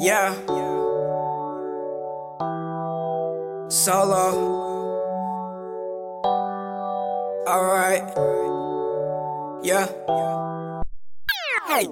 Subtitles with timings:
[0.00, 0.32] Yeah.
[3.68, 4.32] Solo.
[7.46, 8.02] Alright.
[9.62, 9.86] Yeah.
[11.68, 11.84] Hey.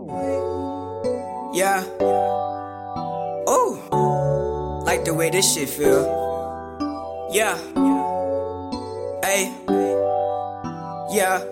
[1.53, 1.85] Yeah.
[3.47, 4.83] Oh.
[4.87, 6.09] Like the way this shit feel.
[7.31, 7.59] Yeah.
[9.23, 9.53] Hey.
[11.13, 11.45] Yeah.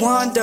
[0.00, 0.38] Needs.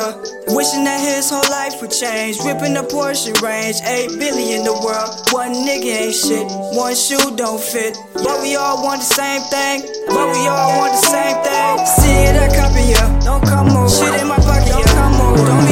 [0.51, 2.39] Wishing that his whole life would change.
[2.43, 3.79] Ripping the Porsche range.
[3.83, 5.09] 8 billion in the world.
[5.31, 6.47] One nigga ain't shit.
[6.75, 7.97] One shoe don't fit.
[8.13, 9.87] But we all want the same thing.
[10.07, 11.75] But we all want the same thing.
[11.87, 13.07] See that copy, yeah.
[13.23, 13.87] Don't come over.
[13.87, 14.75] Shit in my pocket.
[14.75, 15.45] Don't come over.
[15.47, 15.64] Don't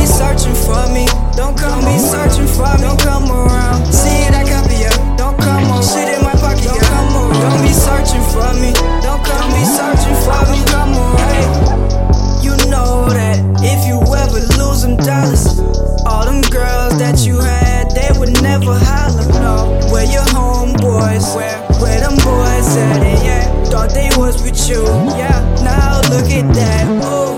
[18.66, 19.28] never holler.
[19.40, 21.36] No, where your homeboys?
[21.36, 23.24] Where, where them boys at?
[23.24, 24.84] Yeah, thought they was with you.
[25.18, 26.86] Yeah, now look at that.
[27.04, 27.38] Oh,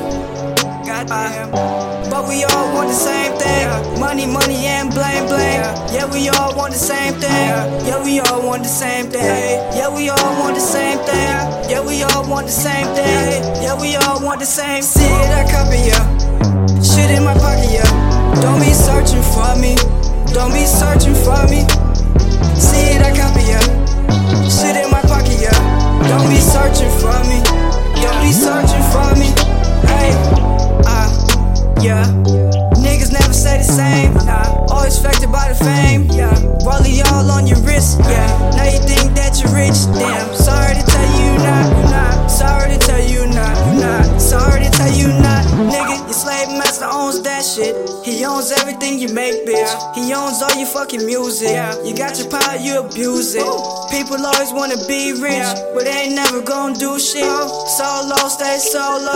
[0.86, 1.52] goddamn.
[2.10, 4.00] But we all want the same thing.
[4.00, 5.62] Money, money, and blame, blame.
[5.92, 7.32] Yeah, we all want the same thing.
[7.86, 9.24] Yeah, we all want the same thing.
[9.76, 11.70] Yeah, we all want the same thing.
[11.70, 13.44] Yeah, we all want the same thing.
[13.64, 14.82] Yeah, we all want the same.
[14.84, 16.06] See that copy, yeah.
[16.82, 18.42] Shit in my pocket, yeah.
[18.42, 19.76] Don't be searching for me.
[20.36, 21.64] Don't be searching for me.
[22.60, 23.64] See that copy, yeah.
[24.52, 25.56] Shit in my pocket, yeah.
[26.12, 27.40] Don't be searching for me.
[28.04, 29.32] Don't be searching for me.
[29.88, 30.12] Hey,
[30.84, 31.08] ah,
[31.80, 32.04] yeah.
[32.84, 34.14] Niggas never say the same.
[34.28, 36.12] Nah, always affected by the fame.
[36.12, 36.36] Yeah,
[36.68, 38.00] rollie all on your wrist.
[38.04, 38.28] Yeah,
[38.60, 39.88] now you think that you're rich.
[39.96, 40.25] Damn,
[47.56, 47.76] shit.
[48.04, 49.72] He owns everything you make, bitch.
[49.96, 51.50] He owns all your fucking music.
[51.86, 53.44] You got your power, you abuse it.
[53.92, 57.24] People always wanna be rich, but they ain't never gonna do shit.
[57.78, 59.16] Solo, stay solo.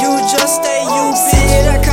[0.00, 1.84] You just stay you, bitch.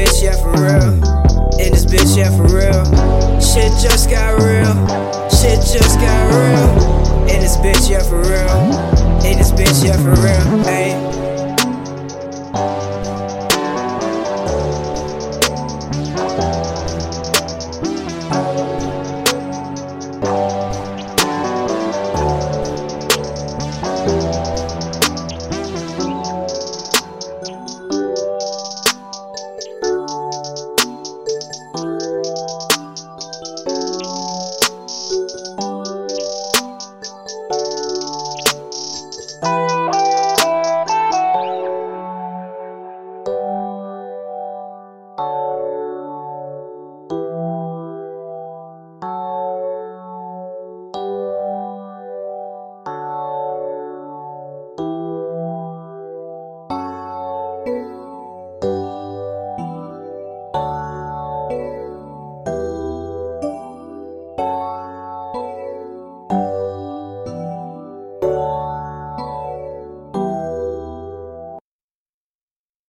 [0.00, 0.94] Bitch, yeah, for real.
[1.60, 2.84] In this bitch, yeah, for real.
[3.40, 4.74] Shit just got real.
[5.28, 7.28] Shit just got real.
[7.28, 9.26] In this bitch, yeah, for real.
[9.26, 10.64] In this bitch, yeah, for real.
[10.64, 10.89] Hey.